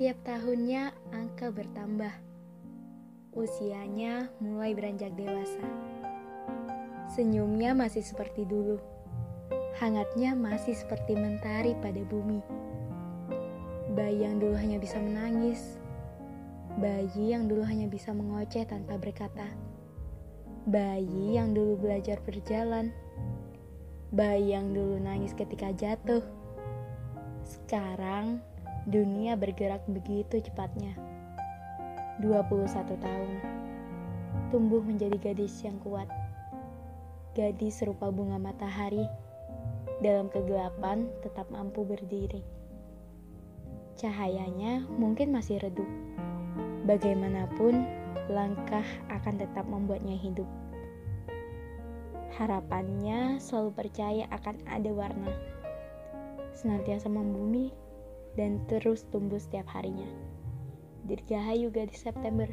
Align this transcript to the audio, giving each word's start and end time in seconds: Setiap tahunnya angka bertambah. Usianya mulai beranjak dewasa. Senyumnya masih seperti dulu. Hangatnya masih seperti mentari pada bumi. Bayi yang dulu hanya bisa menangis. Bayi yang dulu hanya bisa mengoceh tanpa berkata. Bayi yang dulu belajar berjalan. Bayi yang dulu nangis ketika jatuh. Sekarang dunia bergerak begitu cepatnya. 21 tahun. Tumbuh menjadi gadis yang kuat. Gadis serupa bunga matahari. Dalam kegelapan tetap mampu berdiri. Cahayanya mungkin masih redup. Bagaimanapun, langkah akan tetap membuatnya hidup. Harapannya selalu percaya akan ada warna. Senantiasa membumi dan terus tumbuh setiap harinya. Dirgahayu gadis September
Setiap 0.00 0.16
tahunnya 0.24 0.96
angka 1.12 1.52
bertambah. 1.52 2.08
Usianya 3.36 4.32
mulai 4.40 4.72
beranjak 4.72 5.12
dewasa. 5.12 5.60
Senyumnya 7.12 7.76
masih 7.76 8.00
seperti 8.00 8.48
dulu. 8.48 8.80
Hangatnya 9.76 10.32
masih 10.32 10.72
seperti 10.72 11.12
mentari 11.20 11.76
pada 11.84 12.00
bumi. 12.08 12.40
Bayi 13.92 14.24
yang 14.24 14.40
dulu 14.40 14.56
hanya 14.56 14.80
bisa 14.80 14.96
menangis. 14.96 15.76
Bayi 16.80 17.36
yang 17.36 17.44
dulu 17.44 17.60
hanya 17.68 17.84
bisa 17.84 18.16
mengoceh 18.16 18.64
tanpa 18.64 18.96
berkata. 18.96 19.52
Bayi 20.64 21.36
yang 21.36 21.52
dulu 21.52 21.76
belajar 21.76 22.24
berjalan. 22.24 22.88
Bayi 24.16 24.56
yang 24.56 24.72
dulu 24.72 24.96
nangis 24.96 25.36
ketika 25.36 25.76
jatuh. 25.76 26.24
Sekarang 27.44 28.40
dunia 28.88 29.36
bergerak 29.36 29.84
begitu 29.84 30.40
cepatnya. 30.40 30.96
21 32.20 32.96
tahun. 32.96 33.30
Tumbuh 34.48 34.80
menjadi 34.80 35.16
gadis 35.20 35.60
yang 35.64 35.76
kuat. 35.80 36.08
Gadis 37.36 37.80
serupa 37.80 38.08
bunga 38.08 38.40
matahari. 38.40 39.04
Dalam 40.00 40.32
kegelapan 40.32 41.12
tetap 41.20 41.48
mampu 41.52 41.84
berdiri. 41.84 42.40
Cahayanya 44.00 44.88
mungkin 44.96 45.28
masih 45.28 45.60
redup. 45.60 45.88
Bagaimanapun, 46.88 47.84
langkah 48.32 48.84
akan 49.12 49.34
tetap 49.36 49.68
membuatnya 49.68 50.16
hidup. 50.16 50.48
Harapannya 52.40 53.36
selalu 53.36 53.76
percaya 53.76 54.24
akan 54.32 54.56
ada 54.64 54.88
warna. 54.88 55.32
Senantiasa 56.56 57.12
membumi 57.12 57.68
dan 58.38 58.62
terus 58.70 59.06
tumbuh 59.10 59.38
setiap 59.38 59.66
harinya. 59.70 60.06
Dirgahayu 61.08 61.72
gadis 61.72 62.04
September 62.04 62.46